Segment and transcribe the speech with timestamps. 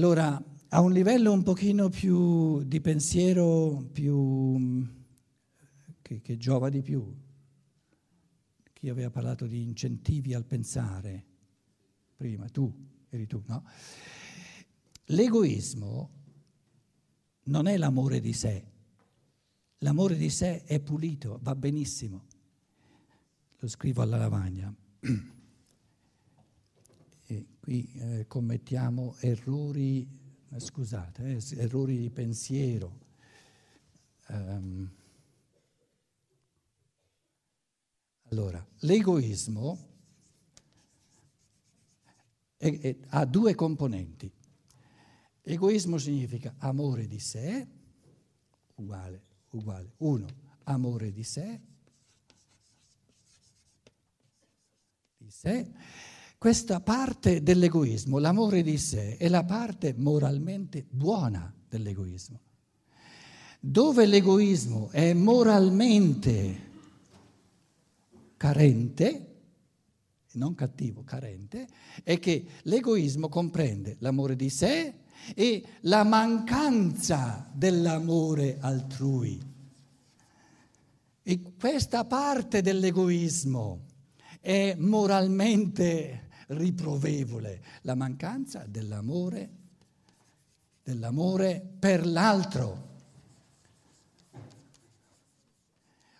[0.00, 4.88] Allora, a un livello un pochino più di pensiero, più,
[6.00, 7.14] che, che giova di più,
[8.72, 11.26] chi aveva parlato di incentivi al pensare
[12.16, 12.74] prima, tu,
[13.10, 13.62] eri tu, no?
[15.04, 16.10] L'egoismo
[17.42, 18.64] non è l'amore di sé,
[19.80, 22.24] l'amore di sé è pulito, va benissimo.
[23.58, 24.74] Lo scrivo alla lavagna.
[27.30, 30.04] E qui eh, commettiamo errori,
[30.56, 32.98] scusate, eh, errori di pensiero.
[34.26, 34.90] Um,
[38.30, 39.78] allora, l'egoismo
[42.56, 44.28] è, è, ha due componenti.
[45.42, 47.64] Egoismo significa amore di sé,
[48.74, 49.92] uguale, uguale.
[49.98, 50.26] Uno,
[50.64, 51.60] amore di sé,
[55.16, 56.09] di sé.
[56.40, 62.40] Questa parte dell'egoismo, l'amore di sé, è la parte moralmente buona dell'egoismo.
[63.60, 66.70] Dove l'egoismo è moralmente
[68.38, 69.40] carente,
[70.32, 71.68] non cattivo, carente,
[72.02, 74.94] è che l'egoismo comprende l'amore di sé
[75.34, 79.38] e la mancanza dell'amore altrui.
[81.22, 83.88] E questa parte dell'egoismo
[84.40, 89.50] è moralmente riprovevole, la mancanza dell'amore,
[90.82, 92.88] dell'amore per l'altro.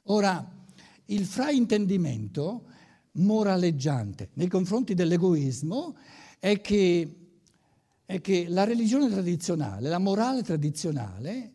[0.05, 0.59] Ora,
[1.07, 2.65] il fraintendimento
[3.13, 5.97] moraleggiante nei confronti dell'egoismo
[6.39, 7.17] è che,
[8.05, 11.53] è che la religione tradizionale, la morale tradizionale,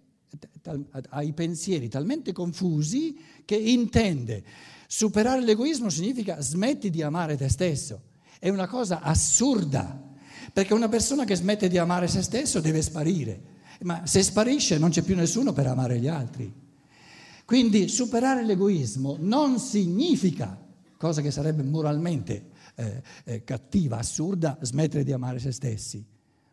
[1.10, 4.44] ha i pensieri talmente confusi che intende
[4.88, 8.14] superare l'egoismo significa smetti di amare te stesso.
[8.40, 10.02] È una cosa assurda,
[10.52, 14.90] perché una persona che smette di amare se stesso deve sparire, ma se sparisce non
[14.90, 16.54] c'è più nessuno per amare gli altri.
[17.46, 20.60] Quindi superare l'egoismo non significa,
[20.98, 26.04] cosa che sarebbe moralmente eh, eh, cattiva, assurda, smettere di amare se stessi,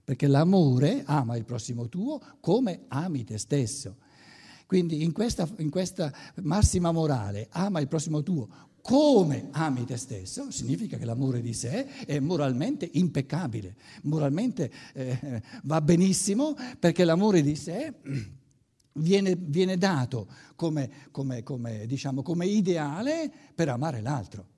[0.05, 3.97] perché l'amore ama il prossimo tuo come ami te stesso.
[4.67, 8.49] Quindi in questa, in questa massima morale, ama il prossimo tuo
[8.83, 15.81] come ami te stesso, significa che l'amore di sé è moralmente impeccabile, moralmente eh, va
[15.81, 17.95] benissimo perché l'amore di sé
[18.95, 20.27] viene, viene dato
[20.57, 24.49] come, come, come, diciamo, come ideale per amare l'altro.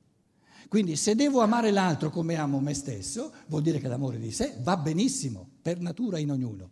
[0.69, 4.57] Quindi se devo amare l'altro come amo me stesso, vuol dire che l'amore di sé
[4.61, 6.71] va benissimo, per natura in ognuno.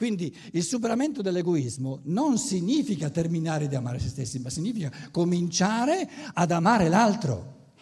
[0.00, 6.50] Quindi il superamento dell'egoismo non significa terminare di amare se stessi, ma significa cominciare ad
[6.52, 7.74] amare l'altro.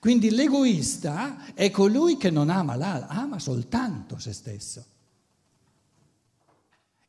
[0.00, 4.84] Quindi l'egoista è colui che non ama l'altro, ama soltanto se stesso.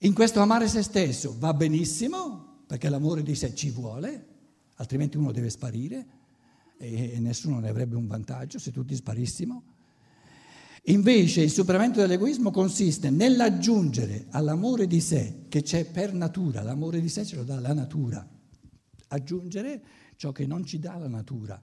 [0.01, 4.27] In questo amare se stesso va benissimo, perché l'amore di sé ci vuole,
[4.75, 6.05] altrimenti uno deve sparire
[6.77, 9.63] e nessuno ne avrebbe un vantaggio se tutti sparissimo.
[10.89, 17.09] Invece il superamento dell'egoismo consiste nell'aggiungere all'amore di sé che c'è per natura, l'amore di
[17.09, 18.25] sé ce lo dà la natura,
[19.09, 19.83] aggiungere
[20.15, 21.61] ciò che non ci dà la natura.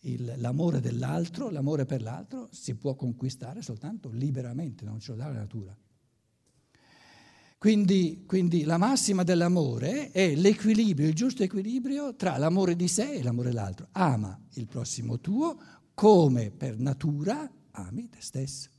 [0.00, 5.26] Il, l'amore dell'altro, l'amore per l'altro si può conquistare soltanto liberamente, non ce lo dà
[5.28, 5.76] la natura.
[7.58, 13.22] Quindi, quindi, la massima dell'amore è l'equilibrio, il giusto equilibrio tra l'amore di sé e
[13.22, 13.86] l'amore dell'altro.
[13.92, 15.56] Ama il prossimo tuo
[15.94, 18.70] come per natura ami te stesso.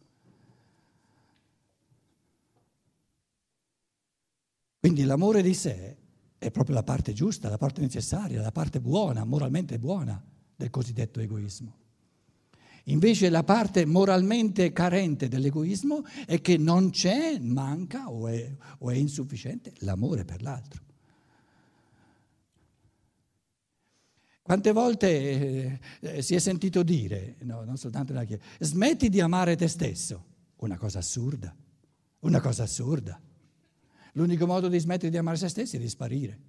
[4.80, 5.98] Quindi l'amore di sé
[6.38, 10.22] è proprio la parte giusta, la parte necessaria, la parte buona, moralmente buona
[10.56, 11.82] del cosiddetto egoismo.
[12.88, 18.96] Invece la parte moralmente carente dell'egoismo è che non c'è, manca o è, o è
[18.96, 20.82] insufficiente l'amore per l'altro.
[24.44, 29.22] Quante volte eh, eh, si è sentito dire, no, non soltanto nella Chiesa, smetti di
[29.22, 30.32] amare te stesso?
[30.58, 31.56] Una cosa assurda,
[32.20, 33.20] una cosa assurda.
[34.12, 36.40] L'unico modo di smettere di amare se stessi è di sparire.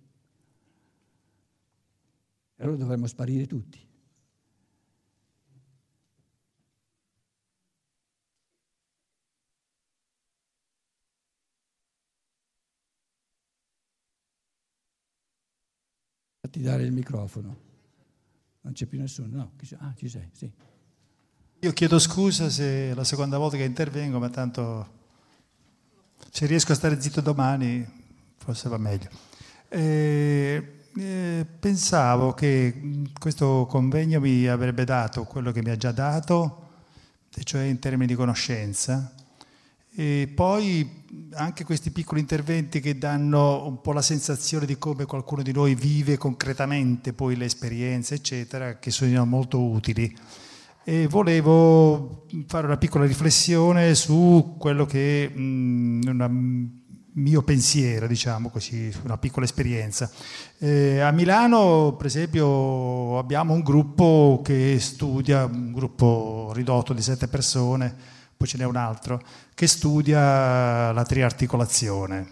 [2.57, 3.79] E allora dovremmo sparire tutti.
[16.41, 17.74] Fatti dare il microfono.
[18.65, 19.53] Non c'è più nessuno, no?
[19.79, 20.51] Ah, ci sei, sì.
[21.61, 25.03] Io chiedo scusa se è la seconda volta che intervengo, ma tanto
[26.31, 27.87] se riesco a stare zitto domani
[28.37, 29.09] forse va meglio.
[29.69, 36.69] Eh, eh, pensavo che questo convegno mi avrebbe dato quello che mi ha già dato,
[37.43, 39.13] cioè in termini di conoscenza,
[39.97, 41.03] E poi
[41.35, 45.77] anche questi piccoli interventi che danno un po' la sensazione di come qualcuno di noi
[45.77, 50.13] vive concretamente poi le esperienze, eccetera, che sono molto utili.
[50.83, 56.01] E volevo fare una piccola riflessione su quello che è un
[57.17, 60.11] mio pensiero, diciamo così, una piccola esperienza.
[60.59, 67.29] Eh, a Milano, per esempio, abbiamo un gruppo che studia, un gruppo ridotto di sette
[67.29, 69.23] persone, poi ce n'è un altro,
[69.55, 72.27] che studia la triarticolazione.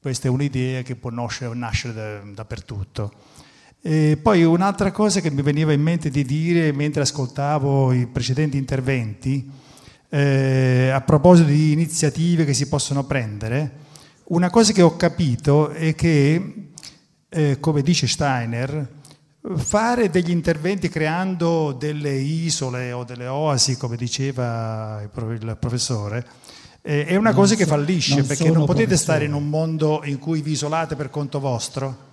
[0.00, 3.12] Questa è un'idea che può nascere, nascere da, dappertutto.
[3.80, 8.56] E poi un'altra cosa che mi veniva in mente di dire mentre ascoltavo i precedenti
[8.56, 9.48] interventi,
[10.08, 13.84] eh, a proposito di iniziative che si possono prendere,
[14.28, 16.70] una cosa che ho capito è che,
[17.28, 18.94] eh, come dice Steiner,
[19.54, 26.26] fare degli interventi creando delle isole o delle oasi, come diceva il professore,
[26.82, 28.96] eh, è una cosa so, che fallisce non perché non potete professore.
[28.96, 32.04] stare in un mondo in cui vi isolate per conto vostro.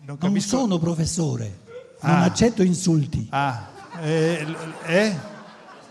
[0.00, 1.58] Non, non sono professore,
[2.00, 2.22] non ah.
[2.24, 3.26] accetto insulti.
[3.30, 3.68] Ah,
[4.00, 4.46] eh,
[4.86, 5.16] eh?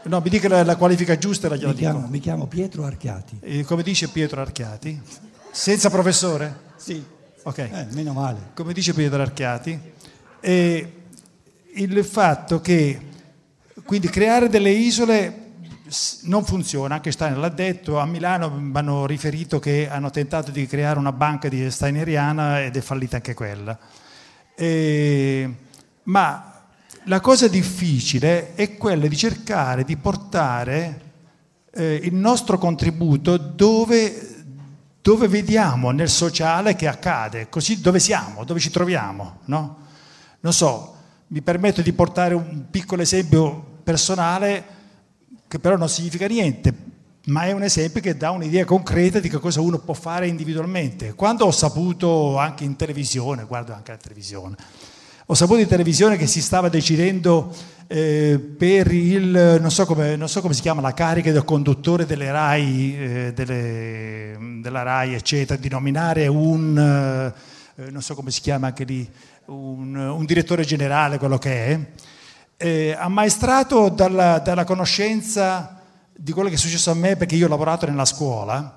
[0.04, 2.86] No, mi dica la, la qualifica giusta e la gliela mi chiamo, mi chiamo Pietro
[2.86, 3.40] Archiati.
[3.42, 5.00] E come dice Pietro Archiati?
[5.52, 6.66] Senza professore?
[6.78, 7.16] Sì.
[7.48, 7.60] Ok.
[7.60, 8.50] Eh, meno male.
[8.54, 9.80] Come dice Pietro Archiati,
[10.42, 10.94] e
[11.76, 13.00] il fatto che
[13.86, 15.46] quindi creare delle isole
[16.24, 20.68] non funziona, anche Steiner l'ha detto, a Milano mi hanno riferito che hanno tentato di
[20.68, 23.80] creare una banca di steineriana ed è fallita anche quella.
[24.54, 25.56] E,
[26.04, 26.66] ma
[27.04, 31.02] la cosa difficile è quella di cercare di portare
[31.72, 34.37] eh, il nostro contributo dove
[35.08, 39.38] dove vediamo nel sociale che accade, così dove siamo, dove ci troviamo.
[39.46, 39.78] No?
[40.42, 40.96] Non so,
[41.28, 44.66] mi permetto di portare un piccolo esempio personale
[45.48, 46.74] che però non significa niente,
[47.28, 51.14] ma è un esempio che dà un'idea concreta di che cosa uno può fare individualmente.
[51.14, 54.58] Quando ho saputo anche in televisione, guardo anche la televisione,
[55.30, 57.54] ho saputo in televisione che si stava decidendo
[57.88, 62.06] eh, per il, non so, come, non so, come, si chiama, la carica del conduttore
[62.06, 68.40] delle RAI, eh, delle, della RAI, eccetera, di nominare un, eh, non so come si
[68.40, 69.10] chiama anche lì,
[69.48, 71.80] un, un direttore generale, quello che è,
[72.56, 75.82] eh, ammaestrato dalla, dalla conoscenza
[76.16, 78.77] di quello che è successo a me perché io ho lavorato nella scuola,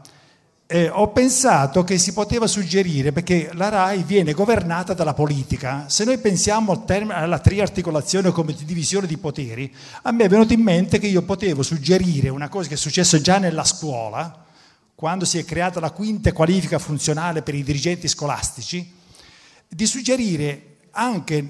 [0.73, 6.05] eh, ho pensato che si poteva suggerire, perché la RAI viene governata dalla politica, se
[6.05, 10.61] noi pensiamo al term- alla triarticolazione come divisione di poteri, a me è venuto in
[10.61, 14.45] mente che io potevo suggerire una cosa che è successo già nella scuola,
[14.95, 18.95] quando si è creata la quinta qualifica funzionale per i dirigenti scolastici,
[19.67, 21.43] di suggerire anche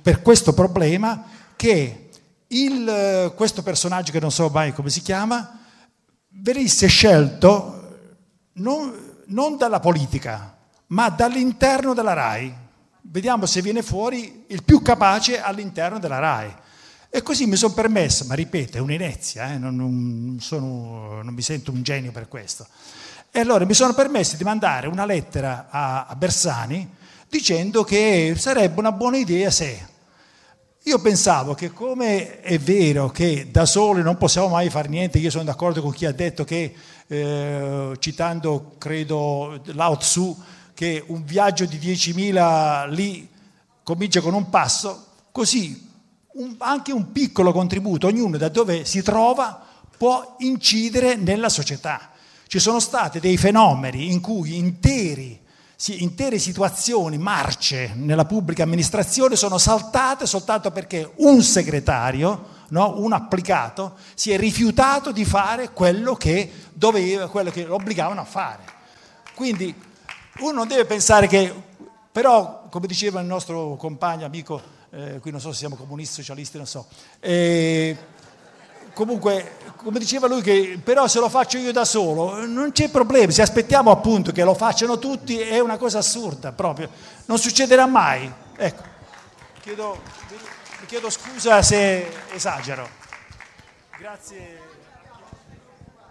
[0.00, 1.22] per questo problema
[1.54, 2.08] che
[2.46, 5.60] il, questo personaggio che non so mai come si chiama,
[6.30, 7.83] venisse scelto
[8.54, 10.56] non, non dalla politica,
[10.88, 12.54] ma dall'interno della RAI.
[13.02, 16.54] Vediamo se viene fuori il più capace all'interno della RAI.
[17.10, 19.58] E così mi sono permesso, ma ripeto, è un'inezia, eh?
[19.58, 22.66] non, non, sono, non, mi sento un genio per questo.
[23.30, 26.88] E allora mi sono permesso di mandare una lettera a, a Bersani
[27.28, 29.92] dicendo che sarebbe una buona idea se
[30.86, 35.30] io pensavo che come è vero che da soli non possiamo mai fare niente, io
[35.30, 36.74] sono d'accordo con chi ha detto che,
[37.06, 40.42] eh, citando credo Lao Tzu,
[40.74, 43.28] che un viaggio di 10.000 lì
[43.82, 45.90] comincia con un passo, così
[46.32, 49.62] un, anche un piccolo contributo, ognuno da dove si trova
[49.96, 52.10] può incidere nella società.
[52.46, 55.42] Ci sono stati dei fenomeni in cui interi
[55.92, 63.94] intere situazioni, marce nella pubblica amministrazione sono saltate soltanto perché un segretario, no, un applicato,
[64.14, 68.64] si è rifiutato di fare quello che, doveva, quello che lo obbligavano a fare.
[69.34, 69.72] Quindi
[70.38, 71.54] uno non deve pensare che,
[72.10, 76.56] però, come diceva il nostro compagno, amico, eh, qui non so se siamo comunisti, socialisti,
[76.56, 76.86] non so,
[77.20, 77.96] eh,
[78.92, 83.30] comunque, come diceva lui, che però se lo faccio io da solo non c'è problema,
[83.30, 86.90] se aspettiamo appunto che lo facciano tutti è una cosa assurda proprio,
[87.26, 88.32] non succederà mai.
[88.56, 88.82] Ecco,
[89.60, 90.00] chiedo,
[90.84, 92.86] mi chiedo scusa se esagero.
[93.98, 94.60] Grazie.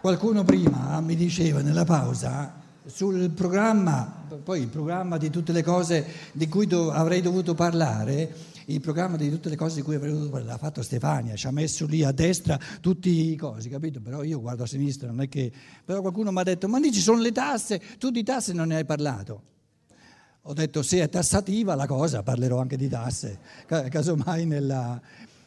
[0.01, 6.31] Qualcuno prima mi diceva nella pausa sul programma, poi il programma di tutte le cose
[6.31, 8.33] di cui do, avrei dovuto parlare,
[8.65, 11.45] il programma di tutte le cose di cui avrei dovuto parlare l'ha fatto Stefania, ci
[11.45, 14.01] ha messo lì a destra tutti i cosi, capito?
[14.01, 15.51] Però io guardo a sinistra, non è che...
[15.85, 18.69] Però qualcuno mi ha detto, ma lì ci sono le tasse, tu di tasse non
[18.69, 19.52] ne hai parlato.
[20.45, 25.01] Ho detto, se è tassativa la cosa, parlerò anche di tasse, casomai nella...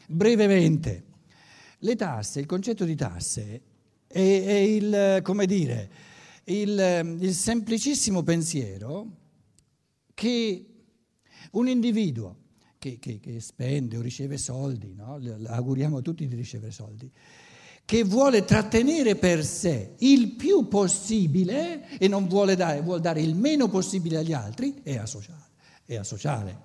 [0.07, 1.05] Brevemente,
[1.81, 3.61] le tasse, il concetto di tasse
[4.07, 5.91] è, è il, come dire,
[6.45, 9.07] il, il semplicissimo pensiero
[10.15, 10.67] che
[11.51, 12.37] un individuo
[12.79, 15.21] che, che, che, spende o riceve soldi, no?
[15.47, 17.11] auguriamo a tutti di ricevere soldi,
[17.87, 23.37] che vuole trattenere per sé il più possibile e non vuole dare, vuole dare il
[23.37, 25.45] meno possibile agli altri, è asociale.
[25.85, 26.65] È asociale.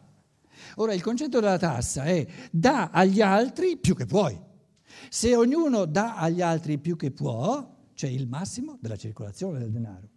[0.78, 4.38] Ora il concetto della tassa è dà agli altri più che puoi.
[5.10, 10.10] Se ognuno dà agli altri più che può, c'è il massimo della circolazione del denaro.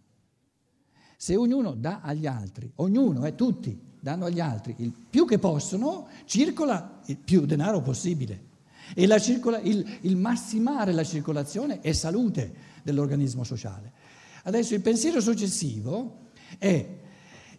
[1.17, 6.07] Se ognuno dà agli altri, ognuno eh, tutti danno agli altri il più che possono,
[6.25, 8.44] circola il più denaro possibile.
[8.93, 13.91] E la circola, il, il massimare la circolazione è salute dell'organismo sociale.
[14.43, 16.27] Adesso il pensiero successivo
[16.59, 17.03] è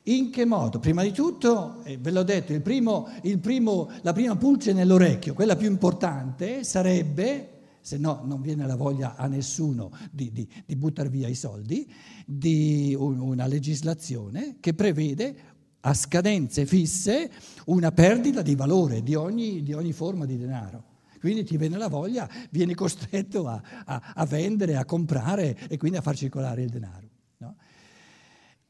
[0.08, 0.78] in che modo?
[0.78, 5.34] Prima di tutto, eh, ve l'ho detto, il primo, il primo, la prima pulce nell'orecchio,
[5.34, 10.76] quella più importante, sarebbe, se no non viene la voglia a nessuno di, di, di
[10.76, 11.92] buttare via i soldi,
[12.24, 17.30] di un, una legislazione che prevede a scadenze fisse
[17.66, 20.94] una perdita di valore di ogni, di ogni forma di denaro.
[21.18, 25.98] Quindi ti viene la voglia, vieni costretto a, a, a, vendere, a comprare e quindi
[25.98, 27.08] a far circolare il denaro.
[27.38, 27.56] No?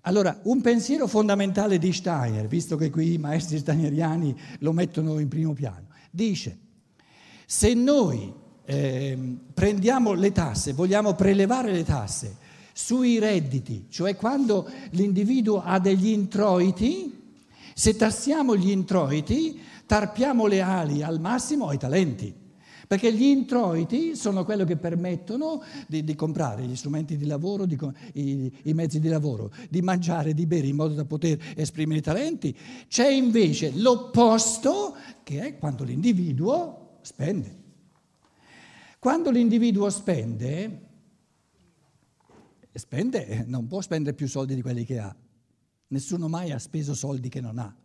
[0.03, 5.29] Allora, un pensiero fondamentale di Steiner, visto che qui i maestri steineriani lo mettono in
[5.29, 6.59] primo piano, dice,
[7.45, 8.33] se noi
[8.65, 12.37] eh, prendiamo le tasse, vogliamo prelevare le tasse
[12.73, 17.25] sui redditi, cioè quando l'individuo ha degli introiti,
[17.75, 22.45] se tassiamo gli introiti, tarpiamo le ali al massimo ai talenti.
[22.87, 27.76] Perché gli introiti sono quello che permettono di, di comprare gli strumenti di lavoro, di,
[28.12, 32.02] i, i, mezzi di lavoro, di mangiare, di bere in modo da poter esprimere i
[32.02, 32.57] talenti.
[32.87, 37.64] C'è invece l'opposto che è quando l'individuo spende.
[39.00, 40.81] Quando l'individuo spende,
[42.73, 45.14] spende, non può spendere più soldi di quelli che ha.
[45.88, 47.76] Nessuno mai ha speso soldi che non ha.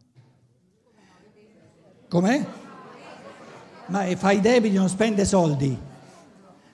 [2.11, 2.45] Com'è?
[3.87, 5.77] ma fa i debiti, non spende soldi.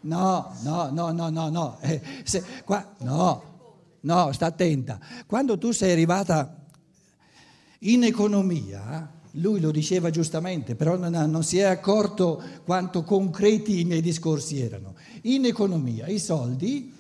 [0.02, 1.78] No, no, no, no, no, no.
[1.82, 3.44] Eh, se, qua, no,
[4.00, 5.00] no, sta attenta.
[5.28, 6.66] Quando tu sei arrivata
[7.82, 13.86] in economia, lui lo diceva giustamente, però non, non, si è accorto quanto concreti i
[13.86, 14.96] miei discorsi erano.
[15.24, 16.92] In economia i soldi,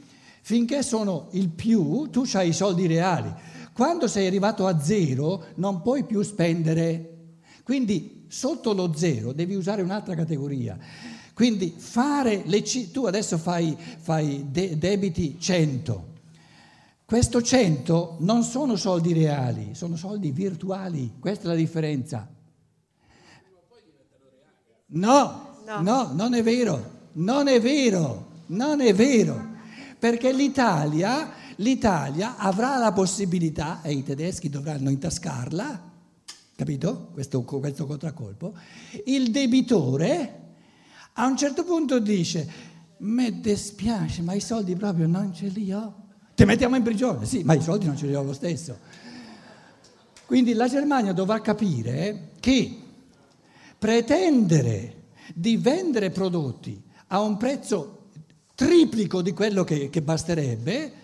[0.42, 3.34] finché sono il più, tu hai i soldi reali.
[3.74, 7.17] Quando sei arrivato a zero non puoi più spendere.
[7.68, 10.78] Quindi sotto lo zero devi usare un'altra categoria.
[11.34, 16.14] Quindi fare le tu adesso fai, fai de- debiti 100.
[17.04, 22.26] Questo 100 non sono soldi reali, sono soldi virtuali, questa è la differenza.
[24.86, 29.46] No, no, no non è vero, non è vero, non è vero,
[30.00, 35.96] perché l'Italia, l'Italia avrà la possibilità, e i tedeschi dovranno intascarla,
[36.58, 37.10] capito?
[37.14, 38.56] Questo, questo contraccolpo.
[39.06, 40.46] Il debitore
[41.14, 42.50] a un certo punto dice,
[42.98, 46.06] mi dispiace, ma i soldi proprio non ce li ho.
[46.34, 48.78] Ti mettiamo in prigione, sì, ma i soldi non ce li ho lo stesso.
[50.26, 52.76] Quindi la Germania dovrà capire che
[53.78, 55.04] pretendere
[55.36, 58.10] di vendere prodotti a un prezzo
[58.56, 60.97] triplico di quello che, che basterebbe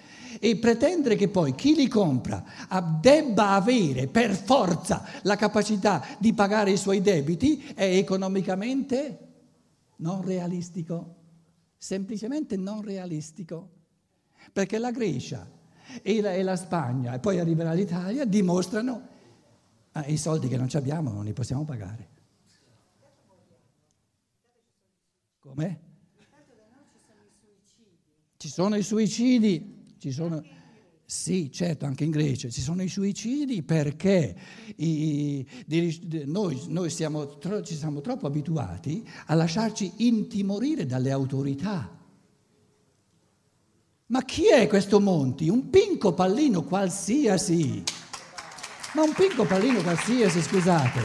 [0.45, 2.43] e pretendere che poi chi li compra
[2.99, 9.19] debba avere per forza la capacità di pagare i suoi debiti è economicamente
[9.97, 11.15] non realistico,
[11.77, 13.69] semplicemente non realistico,
[14.51, 15.49] perché la Grecia
[16.01, 19.07] e la, e la Spagna e poi arriverà l'Italia dimostrano
[19.93, 22.09] ah, i soldi che non abbiamo non li possiamo pagare.
[25.39, 25.79] Come?
[28.35, 29.72] Ci sono i suicidi,
[30.03, 30.43] ci sono,
[31.05, 34.35] sì, certo, anche in Grecia ci sono i suicidi perché
[34.75, 41.89] i, di, noi, noi siamo, ci siamo troppo abituati a lasciarci intimorire dalle autorità.
[44.07, 45.47] Ma chi è questo Monti?
[45.47, 47.81] Un pinco pallino qualsiasi.
[48.95, 50.99] Ma un pinco pallino qualsiasi, scusate.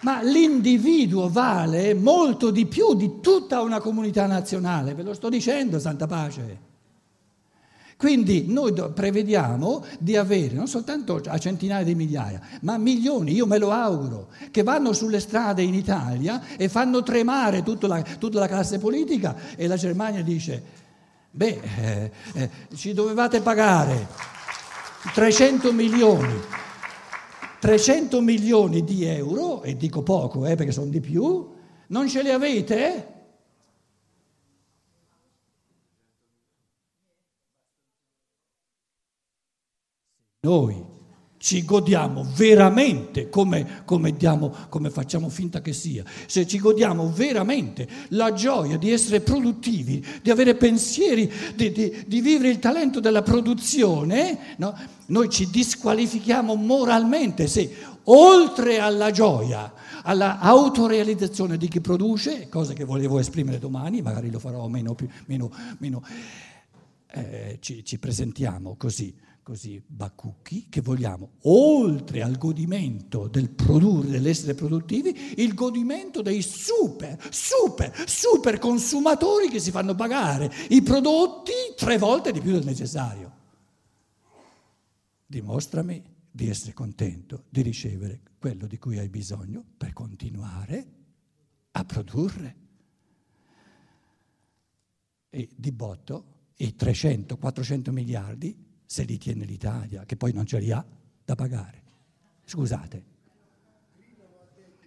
[0.00, 5.78] Ma l'individuo vale molto di più di tutta una comunità nazionale, ve lo sto dicendo,
[5.78, 6.69] Santa Pace.
[8.00, 13.58] Quindi noi prevediamo di avere non soltanto a centinaia di migliaia, ma milioni, io me
[13.58, 18.46] lo auguro, che vanno sulle strade in Italia e fanno tremare tutta la, tutta la
[18.48, 20.62] classe politica e la Germania dice,
[21.30, 24.06] beh, eh, eh, ci dovevate pagare
[25.12, 26.40] 300 milioni.
[27.58, 31.50] 300 milioni di euro, e dico poco eh, perché sono di più,
[31.88, 33.19] non ce li avete?
[40.50, 40.84] Noi
[41.38, 47.88] ci godiamo veramente come, come, diamo, come, facciamo finta che sia, se ci godiamo veramente
[48.08, 53.22] la gioia di essere produttivi, di avere pensieri, di, di, di vivere il talento della
[53.22, 54.76] produzione, no?
[55.06, 57.72] noi ci disqualifichiamo moralmente se
[58.04, 64.40] oltre alla gioia, alla autorealizzazione di chi produce, cosa che volevo esprimere domani, magari lo
[64.40, 66.02] farò meno, più, meno, meno
[67.12, 74.54] eh, ci, ci presentiamo così così bacucchi che vogliamo, oltre al godimento del produrre, dell'essere
[74.54, 81.98] produttivi, il godimento dei super, super, super consumatori che si fanno pagare i prodotti tre
[81.98, 83.38] volte di più del necessario.
[85.26, 90.86] Dimostrami di essere contento di ricevere quello di cui hai bisogno per continuare
[91.72, 92.56] a produrre.
[95.28, 100.72] E di botto i 300-400 miliardi se li tiene l'Italia, che poi non ce li
[100.72, 100.84] ha
[101.24, 101.80] da pagare.
[102.44, 103.04] Scusate.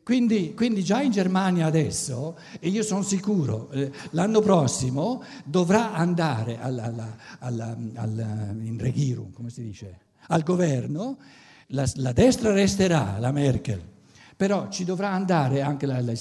[0.03, 6.59] Quindi, quindi, già in Germania adesso, e io sono sicuro, eh, l'anno prossimo dovrà andare
[6.59, 11.17] alla, alla, alla, al, in Regierung, come si dice, al governo,
[11.67, 13.81] la, la, destra resterà, la Merkel,
[14.35, 16.19] però ci dovrà andare anche la, il,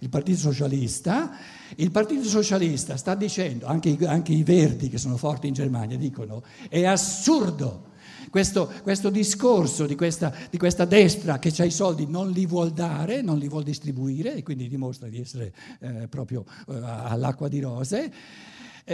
[0.00, 1.30] il, Partito Socialista.
[1.76, 6.42] Il Partito Socialista sta dicendo, anche, anche, i Verdi che sono forti in Germania dicono,
[6.68, 7.88] è assurdo
[8.30, 12.72] questo, questo discorso di questa, di questa, destra che ha i soldi non li vuol
[12.72, 17.60] dare, non li vuol distribuire e quindi dimostra di essere eh, proprio eh, all'acqua di
[17.60, 18.12] rose.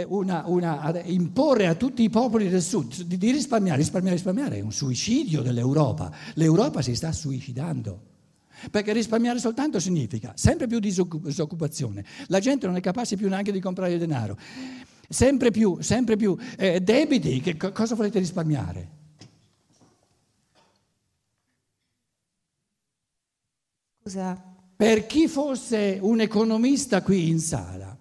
[0.07, 4.61] Una, una, imporre a tutti i popoli del sud di, di risparmiare, risparmiare, risparmiare è
[4.61, 6.11] un suicidio dell'Europa.
[6.35, 8.06] L'Europa si sta suicidando.
[8.71, 13.59] Perché risparmiare soltanto significa sempre più disoccupazione, la gente non è capace più neanche di
[13.59, 14.37] comprare denaro,
[15.07, 18.95] sempre più, sempre più eh, debiti, che cosa volete risparmiare?
[24.01, 24.55] Scusa.
[24.77, 27.97] Per chi fosse un economista qui in sala,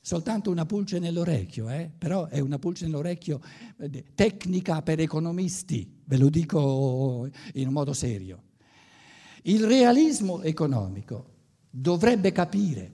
[0.00, 1.90] soltanto una pulce nell'orecchio, eh?
[1.96, 3.40] però è una pulce nell'orecchio
[3.78, 8.42] eh, tecnica per economisti, ve lo dico in un modo serio.
[9.48, 11.36] Il realismo economico
[11.70, 12.92] dovrebbe capire,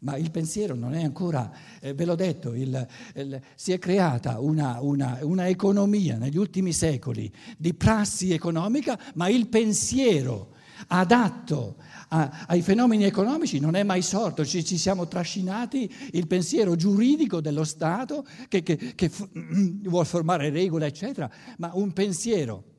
[0.00, 4.40] ma il pensiero non è ancora, eh, ve l'ho detto, il, il, si è creata
[4.40, 10.54] una, una, una, economia negli ultimi secoli di prassi economica, ma il pensiero
[10.88, 11.76] adatto
[12.08, 17.40] a, ai fenomeni economici non è mai sorto, ci, ci, siamo trascinati il pensiero giuridico
[17.40, 19.28] dello Stato che, che, che f-
[19.86, 22.72] vuole formare regole, eccetera, ma un pensiero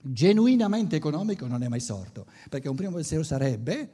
[0.00, 3.90] genuinamente economico non è mai sorto, perché un primo pensiero sarebbe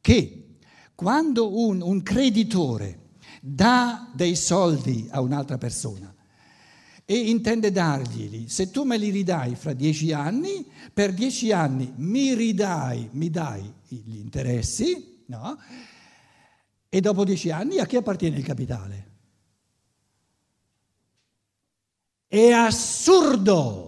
[0.00, 0.56] che
[0.94, 3.10] quando un, un creditore
[3.40, 6.14] dà dei soldi a un'altra persona
[7.04, 12.34] e intende darglieli, se tu me li ridai fra dieci anni, per dieci anni mi
[12.34, 15.58] ridai, mi dai gli interessi, no?
[16.88, 19.10] E dopo dieci anni a chi appartiene il capitale?
[22.28, 23.81] È assurdo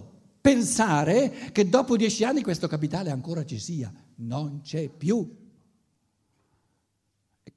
[0.45, 3.91] pensare che dopo dieci anni questo capitale ancora ci sia.
[4.17, 5.27] Non c'è più.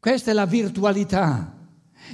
[0.01, 1.55] Questa è la virtualità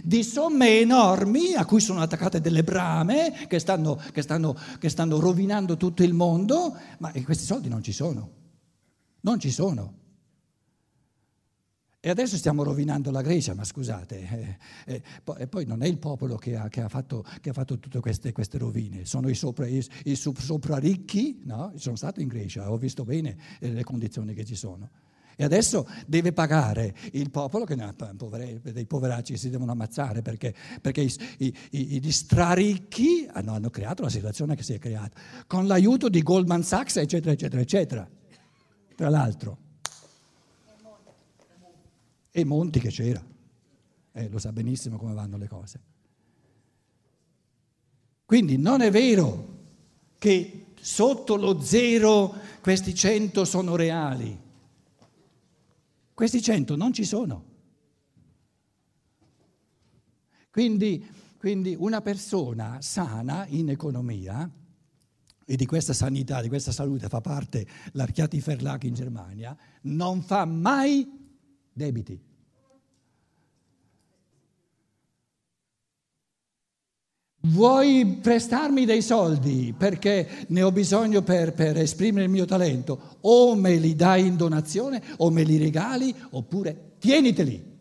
[0.03, 5.21] di somme enormi a cui sono attaccate delle brame che stanno, che stanno, che stanno
[5.21, 8.31] rovinando tutto il mondo, ma questi soldi non ci sono.
[9.21, 10.03] Non ci sono.
[12.07, 15.03] E adesso stiamo rovinando la Grecia, ma scusate, eh, eh,
[15.39, 17.99] e poi non è il popolo che ha, che ha, fatto, che ha fatto, tutte
[18.01, 21.73] queste, queste, rovine, sono i, sopra, i, i sopra ricchi, no?
[21.77, 24.91] sono stato in Grecia, ho visto bene eh, le condizioni che ci sono.
[25.35, 31.57] E adesso deve pagare il popolo che dei poveracci si devono ammazzare perché, perché i,
[31.71, 36.23] i, gli straricchi hanno, hanno creato la situazione che si è creata, con l'aiuto di
[36.23, 38.07] Goldman Sachs, eccetera, eccetera, eccetera.
[38.95, 39.63] Tra l'altro
[42.37, 43.25] e Monti che c'era.
[44.11, 45.81] Eh, lo sa benissimo come vanno le cose.
[48.25, 49.59] Quindi non è vero
[50.19, 54.37] che sotto lo zero questi cento sono reali.
[56.13, 57.45] Questi cento non ci sono.
[60.51, 61.07] Quindi,
[61.39, 64.51] quindi una persona sana in economia,
[65.45, 70.45] e di questa sanità, di questa salute fa parte l'Archiati Verlag in Germania, non fa
[70.45, 71.23] mai
[71.75, 72.19] debiti.
[77.47, 83.19] Vuoi prestarmi dei soldi perché ne ho bisogno per, per, esprimere il mio talento?
[83.21, 87.73] O me li dai in donazione o me li regali oppure tieniteli.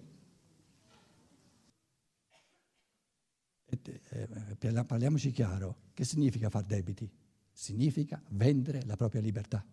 [3.69, 7.10] Eh, parliamoci chiaro, che significa far debiti?
[7.53, 9.63] significa vendere la propria libertà.